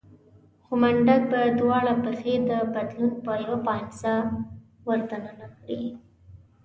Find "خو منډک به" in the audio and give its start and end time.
0.63-1.41